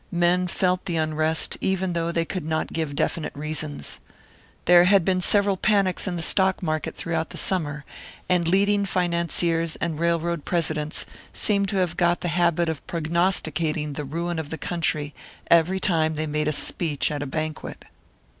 Men 0.11 0.47
felt 0.47 0.85
the 0.85 0.95
unrest, 0.97 1.57
even 1.61 1.93
though 1.93 2.11
they 2.11 2.25
could 2.25 2.43
not 2.43 2.73
give 2.73 2.95
definite 2.95 3.35
reasons. 3.35 3.99
There 4.65 4.85
had 4.85 5.05
been 5.05 5.21
several 5.21 5.57
panics 5.57 6.07
in 6.07 6.15
the 6.15 6.23
stock 6.23 6.63
market 6.63 6.95
throughout 6.95 7.29
the 7.29 7.37
summer; 7.37 7.85
and 8.27 8.47
leading 8.47 8.83
financiers 8.83 9.75
and 9.75 9.99
railroad 9.99 10.43
presidents 10.43 11.05
seemed 11.33 11.69
to 11.69 11.77
have 11.77 11.97
got 11.97 12.21
the 12.21 12.29
habit 12.29 12.67
of 12.67 12.83
prognosticating 12.87 13.93
the 13.93 14.03
ruin 14.03 14.39
of 14.39 14.49
the 14.49 14.57
country 14.57 15.13
every 15.51 15.79
time 15.79 16.15
they 16.15 16.25
made 16.25 16.47
a 16.47 16.51
speech 16.51 17.11
at 17.11 17.21
a 17.21 17.27
banquet. 17.27 17.85